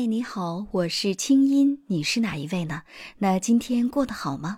[0.00, 2.80] 嗨，你好，我是清音，你是哪一位呢？
[3.18, 4.56] 那今天过得好吗？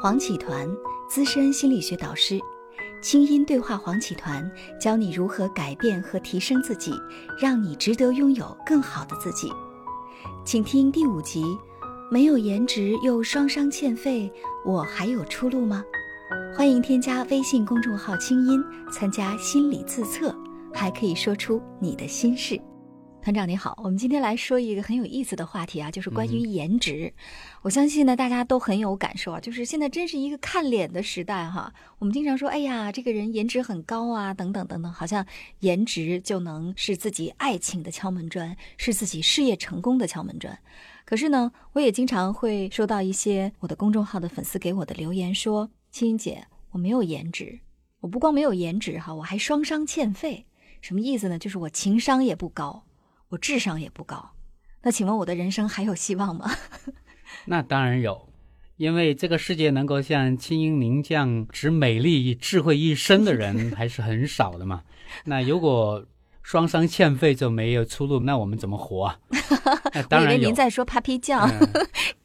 [0.00, 0.66] 黄启团，
[1.10, 2.40] 资深心理学导师，
[3.02, 4.50] 清音对话黄启团，
[4.80, 6.94] 教你如何改变和提升自己，
[7.38, 9.52] 让你值得拥有更好的自己。
[10.42, 11.44] 请听第五集：
[12.10, 14.32] 没有颜值又双商欠费，
[14.64, 15.84] 我还有出路吗？
[16.56, 20.34] 欢迎添加微信公众号“清音”，参加心理自测，
[20.72, 22.58] 还可以说出你的心事。
[23.24, 27.10] 团长你好，我们今天来说一个很有意思的话题啊，就是关于颜值。
[27.62, 31.72] 我相信呢，大家都很有感受啊，就是现在真是一个看脸的时代哈。
[31.98, 35.24] 我们经常说，哎呀，这个人颜值很高啊，等等等等，好像
[35.60, 40.58] 颜值就能是自己爱情的敲门砖，是自己事业成功的敲门砖。
[41.06, 47.58] 可是呢，我也经常会收到一些我的公众号的粉丝给我的留言，说：“青青姐，我没有颜值，
[48.00, 50.44] 我不光没有颜值哈，我还双商欠费。
[50.82, 51.38] 什么意思呢？
[51.38, 52.84] 就是我情商也不高。”
[53.34, 54.30] 我智商也不高，
[54.82, 56.48] 那请问我的人生还有希望吗？
[57.46, 58.28] 那当然有，
[58.76, 64.82] 因为这个世界能够像青音您这样集美丽与、智慧一身的人 还是很少的嘛。
[65.24, 66.06] 那如果
[66.42, 69.18] 双商欠费就没有出路，那我们怎么活啊？
[70.12, 71.50] 我以为您在说 Papi 酱，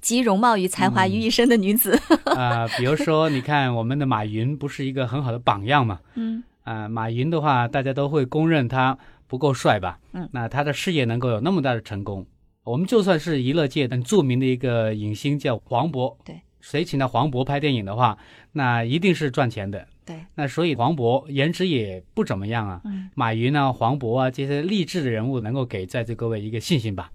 [0.00, 2.66] 集容貌与才华于一身的女子啊。
[2.76, 6.00] 比如说，你看我们的马云不是一个很好的榜样嘛？
[6.16, 8.98] 嗯啊，马云的话，大家都会公认他。
[9.26, 9.98] 不够帅吧？
[10.12, 12.26] 嗯，那他的事业能够有那么大的成功，
[12.64, 18.18] 我们就算是娱乐界很著名的一个影星叫黄渤，对，谁请到黄渤拍电影的话，
[18.52, 19.86] 那一定是赚钱的。
[20.04, 22.80] 对，那所以黄渤颜值也不怎么样啊。
[22.84, 27.10] 嗯，马云啊，黄渤啊，这些励志的人物能够给在座各位一个信心吧。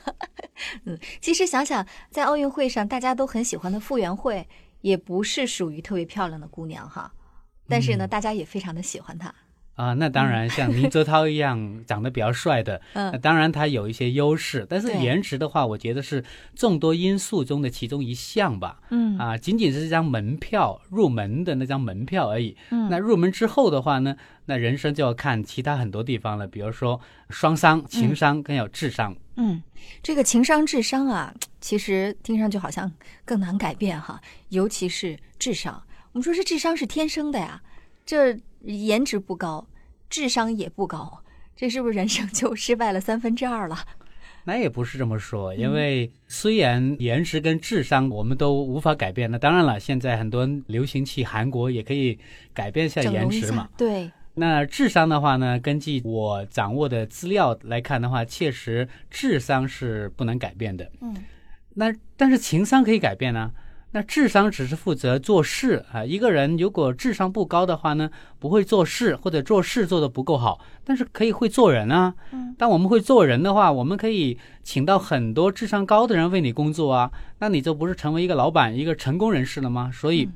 [0.84, 4.46] 嗯，其实想想，在奥运会上大家都很喜欢的傅园慧，
[4.82, 7.10] 也不是属于特别漂亮的姑娘哈，
[7.66, 9.34] 但是呢，大家也非常的喜欢她。
[9.80, 14.66] 啊，那当然，像宁泽涛一样长得比较帅的，那当然他有一些优势。
[14.68, 16.22] 但是颜值的话，我觉得是
[16.54, 18.78] 众多因素中的其中一项吧。
[18.90, 22.54] 嗯，啊，仅仅是这张门票入门的那张门票而已。
[22.68, 24.14] 嗯，那入门之后的话呢，
[24.44, 29.16] 那人生就要看其他很多地方了，比如说双商、情商，更有智商。
[29.36, 29.62] 嗯，
[30.02, 32.92] 这个情商、智商啊，其实听上去好像
[33.24, 34.20] 更难改变哈，
[34.50, 35.82] 尤其是智商。
[36.12, 37.62] 我们说这智商是天生的呀，
[38.04, 39.66] 这颜值不高。
[40.10, 41.22] 智商也不高，
[41.56, 43.78] 这是不是人生就失败了三分之二了？
[44.44, 52.18] 那也不是这么说，因为虽然颜值跟智商我们都无法改变，那当然了，现在很多流行去韩国也可以
[52.52, 53.68] 改变一下颜值嘛。
[53.76, 54.10] 对。
[54.34, 60.90] 那智商的话呢，根据我掌握的资料来看的话，确实智商是不能改变的。
[61.00, 61.14] 嗯。
[61.74, 63.52] 那但是情商可以改变呢？
[63.92, 68.08] 那智商只是负责做事啊，一个人如果智商不高的话呢，
[68.38, 72.14] 不会做事或者做事做得不够好，但是可以会做人啊。
[72.30, 79.90] 嗯，当我们会做人的话，我们可以请到很多智商高的人为你工作啊，那你就不是成为一个老板、一个成功人士了吗？
[79.92, 80.28] 所以，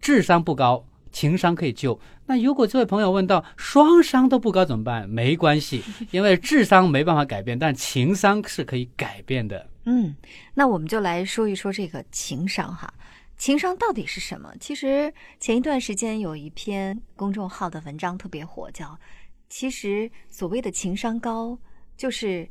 [0.00, 1.98] 智商不高，情商可以救。
[2.26, 5.08] 那如果这位朋友问到双商都不高怎么办？
[5.08, 5.82] 没关系，
[6.12, 9.68] 因为智商没办法改变，但情商是可以改变的。
[9.84, 10.14] 嗯，
[10.54, 12.92] 那我们就来说一说这个情商哈。
[13.36, 14.54] 情商到底是什么？
[14.60, 18.98] 其实前一段时间有一篇公众号的文章特别火，叫
[19.48, 21.58] “其实所谓的情商高，
[21.96, 22.46] 就是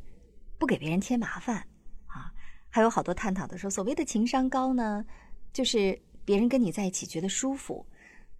[0.58, 1.64] 不给别人添麻烦
[2.08, 2.32] 啊”。
[2.68, 5.04] 还有好多探讨的说，所谓的情商高呢，
[5.52, 7.86] 就是别人跟你在一起觉得舒服。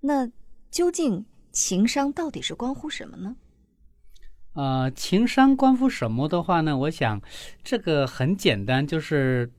[0.01, 0.31] 那
[0.71, 3.37] 究竟情商到底是关乎什么呢？
[4.55, 6.77] 呃，情商关乎什么的话呢？
[6.77, 7.23] 我想
[7.63, 9.53] 这个很简单，就是。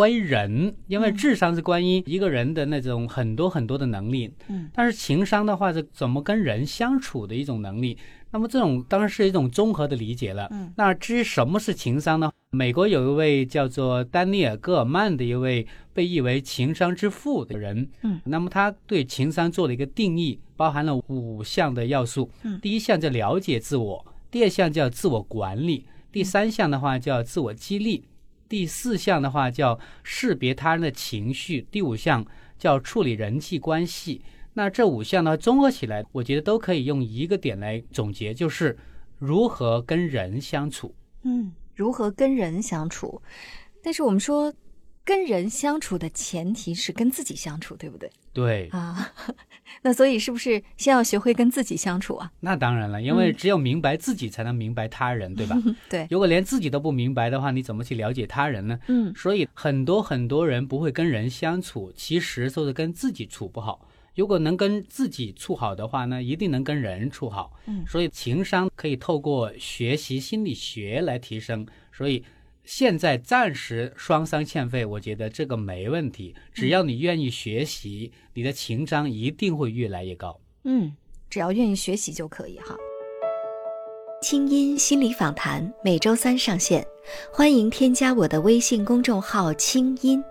[0.00, 7.98] 关于人，因为智商是关于一个人的那种很多很多的能力，嗯，但是情商的话是怎么跟人相处的一种能力。
[8.30, 10.48] 那么这种当然是一种综合的理解了。
[10.52, 12.32] 嗯，那至于什么是情商呢？
[12.52, 22.30] 美国有一位叫做丹尼尔·戈尔曼的一位被誉为情商之父的人，嗯，那么他对情商做了一个定义，包含了五项的要素。
[22.42, 28.04] 嗯，第一项叫了解自我，第二项叫自我管理，第三项的话叫自我激励。
[28.50, 32.26] 第四项的话叫识别他人的情绪，第五项
[32.58, 34.22] 叫处理人际关系。
[34.52, 38.76] 那这五项呢，综合起来，我觉得都可以用一个点来总结，就是
[39.18, 40.94] 如何跟人相处。
[41.22, 43.22] 嗯，如何跟人相处？
[43.82, 44.52] 但是我们说。
[45.04, 48.10] 跟人相处的前提是跟自己相处，对不对？
[48.32, 49.12] 对啊，
[49.82, 52.30] 那所以是不是先要学会跟自己相处啊？
[52.40, 55.56] 那当然了，因为只有明白自己，才能明白他人，对吧？
[55.90, 56.06] 对。
[56.10, 58.78] 如果连自己都不明白的话，你怎么去了解他人呢？
[58.86, 59.12] 嗯。
[59.16, 63.88] 所以很多很多人不会跟人相处，其实都是跟自己处不好。
[64.14, 67.56] 如果能跟自己处好的话呢，一定能跟人处好。
[67.66, 71.66] 嗯所以情商可以透过学习心理学来提升。
[71.90, 72.22] 所以
[72.72, 76.36] 现在暂时双商欠费，我觉得这个没问题。
[76.54, 80.40] 只要你愿意学习，你的情商一定会越来越高。
[80.62, 80.92] 嗯，
[81.28, 82.76] 只要愿意学习就可以哈。
[84.22, 86.86] 清音心理访谈每周三上线，
[87.32, 90.22] 欢迎添加我的微信公众号“清音”，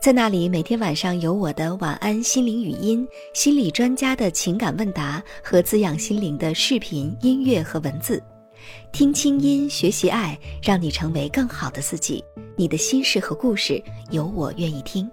[0.00, 8.22] 在那里每天晚上有我的晚安心灵语音、心理专家的情感问答和滋养心灵的视频、音乐和文字。
[8.92, 12.24] 听清音，学习爱，让你成为更好的自己。
[12.56, 15.10] 你的心事和故事，有我愿意听。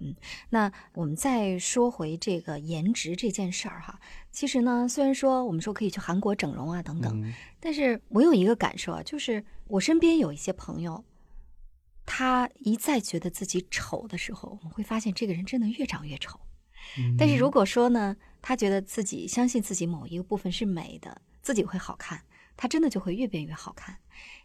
[0.00, 0.14] 嗯，
[0.48, 3.98] 那我们再说回这个颜值这件事儿哈。
[4.30, 11.04] 其实呢，虽然说我们说可以去韩国整容啊等等，嗯但是我有一个感受啊，就是我身边有一些朋友，
[12.06, 16.38] 他一再觉得自己丑的时候，我们会发现这个人真的越长越丑。
[17.18, 22.20] 但是如果说呢，他觉得自己相信自己某一个部分是美的，自己会好看，
[22.58, 23.96] 她真的就会越变越好看。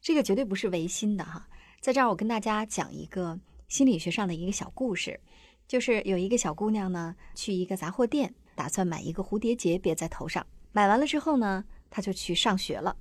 [0.02, 1.50] 这个绝对不是违心的哈。
[1.82, 5.20] 在这儿，我跟大家讲一个心理学上的一个小故事，
[5.68, 10.48] 就是有一个小姑娘呢，去一个杂货店，打算买一个蝴蝶结别在头上。
[10.72, 12.96] 买完了之后呢，她就去上学了。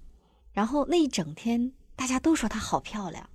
[0.53, 3.31] 然后那一整天，大家都说她好漂亮，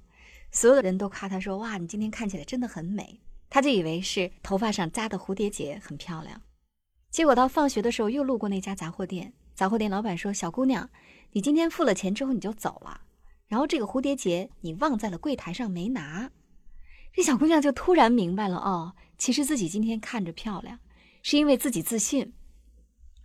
[0.52, 6.42] 所有的人都夸她说：“哇，你今天看起来真的很美。”她就以为是头发上扎的蝴蝶结很漂亮。
[7.10, 10.88] 结果到放学的时候又路过那家杂货店，杂货店老板说：“小姑娘，
[11.32, 13.02] 你今天付了钱之后你就走了，
[13.48, 16.30] 然后这个蝴蝶结你忘在了柜台上没拿。”
[17.12, 20.78] 这小姑娘就突然明白了，哦，其实自己今天看着漂亮，
[21.24, 22.34] 是因为自己自信，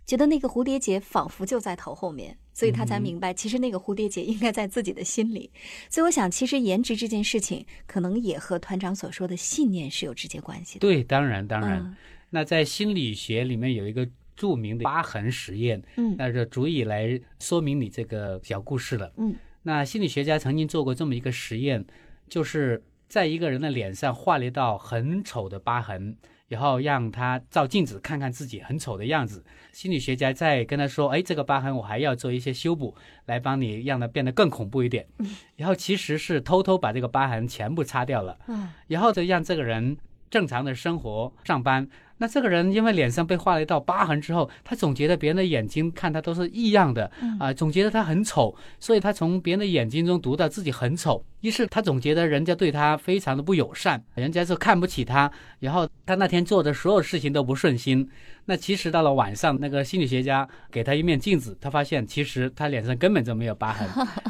[0.07, 5.51] 觉得那个蝴蝶结仿佛就在头后面，所以她才明白，其实那个蝴蝶结应该在自己的心里。
[5.87, 10.79] 所以我想，其实颜值这件事情，可能也和团长所说的信念是有直接关系的。
[10.79, 11.79] 对，当然当然。
[11.79, 11.95] 嗯
[12.35, 19.11] 那在心理学里面有一个著名的疤痕实验，嗯那就足以来说明你这个小故事了。
[19.17, 21.85] 嗯那心理学家曾经做过这么一个实验，
[22.27, 26.17] 就是在一个人的脸上画了一道很丑的疤痕，
[26.49, 29.45] 然后让他照镜子看看自己很丑的样子。
[29.71, 32.93] 心理学家再跟他说：“哎，这个疤痕我还要做一些修补，
[33.25, 35.07] 来帮你让它变得更恐怖一点。”
[35.55, 39.97] 然后其实是偷偷把这个疤痕全部擦掉了，嗯然后再让这个人
[40.33, 41.87] 正常的生活上班。
[42.17, 58.09] 那这个人因为脸上被画了一道疤痕之后，他总觉得别人的眼睛看他都是异样的，嗯啊、总觉得他很丑，所以他从别人的眼睛中读到自己很丑，于是他总觉得人家对他非常的不友善，人家就看不起他，然后他那天做的所有事情都不顺心。
[58.45, 63.87] 那其实到了晚上，那个心理学家给他一面镜子，他发现其实他脸上根本就没有疤痕，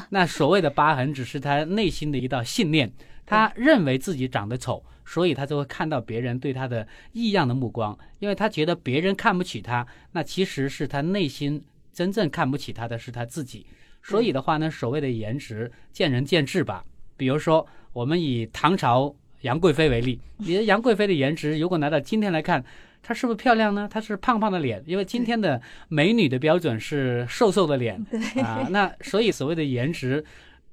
[0.09, 2.91] 那所谓的疤痕只是他内心的一道信念，
[3.25, 4.83] 他认为自己长得丑。
[5.05, 11.61] 所以他就会看到别人对他的异样的目光，因为他觉得别人看不起他，那其实是他内心
[11.91, 13.65] 真正看不起他的是他自己。
[14.01, 16.85] 所以的话呢，所谓的颜值见仁见智吧。
[17.17, 22.63] 比如说，我们以唐朝杨贵妃为例，你的杨贵妃的颜值，如果拿到今天来看，
[23.01, 23.85] 她是不是漂亮呢？
[23.91, 28.01] 她是胖胖的脸，因为今天的美女的标准是瘦瘦的脸
[28.37, 28.65] 啊。
[28.71, 30.23] 那所以所谓的颜值，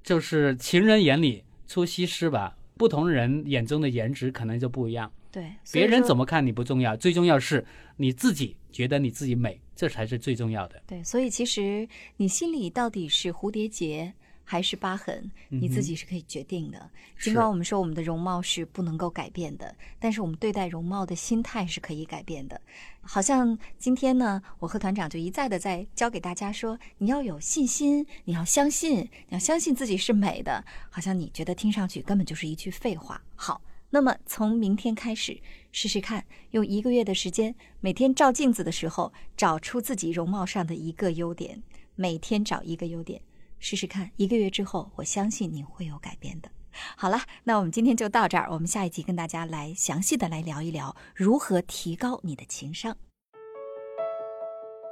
[0.05, 2.57] 就是情人眼里出西施吧。
[2.77, 7.65] 不同人眼中的颜值可能就不一样，对，别人怎么么看你不重要，最重要是
[7.99, 10.83] 你自己觉得你自己美，这才是最重要的。
[10.87, 11.05] 对？
[11.05, 11.87] 所以其实
[12.17, 14.15] 你心里到底是蝴蝶结
[14.51, 16.91] 还是疤痕，你自己是可以决定的。
[17.21, 22.61] 尽管我们说我们的容貌是不能够改变的，但是我们对待容貌的心态是可以改变的。
[23.01, 28.99] 好像今天呢，我和团长就一再的在教给大家说，你要有信心，你要相信，
[29.29, 30.65] 你要相信自己是美的。
[30.91, 33.23] 好像你觉得听上去根本就是一句废话。
[33.37, 41.63] 好，那么从明天开始试试看，用一个月的时间，每天照镜子的时候找出自己容貌上的一个优点，
[41.95, 43.23] 每天找一个优点，
[43.61, 44.11] 试试看。
[44.17, 46.51] 一个月之后，我相信你会有改变的。
[46.97, 48.49] 好了，那我们今天就到这儿。
[48.51, 52.97] 我们下一集跟大家来详细的来聊一聊如何提高你的情商。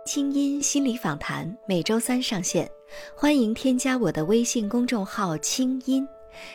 [0.04, 2.70] 清音心理访谈每周三上线，
[3.16, 6.06] 欢迎添加我的微信公众号“清音”，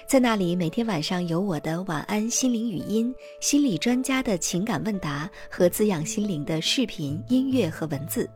[0.08, 8.28] 在那里每天晚上有我的晚安心灵语音、心理专家的情感问答和滋养心灵的视频、音乐和文字。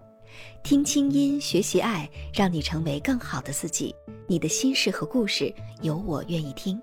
[0.67, 3.95] 听清音，学习爱，让你成为更好的自己。
[4.27, 6.77] 你的心事和故事，有我愿意听。